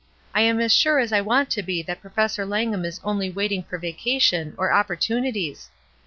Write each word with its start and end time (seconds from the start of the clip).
I 0.33 0.41
am 0.41 0.59
as 0.59 0.73
sure 0.73 0.97
as 0.97 1.13
I 1.13 1.21
want 1.21 1.51
to 1.51 1.61
be 1.61 1.83
that 1.83 2.01
Professor 2.01 2.43
Langham 2.43 2.85
is 2.85 2.99
only 3.03 3.29
waiting 3.29 3.61
for 3.61 3.77
vacation, 3.77 4.55
or 4.57 4.71
opportunities. 4.73 5.69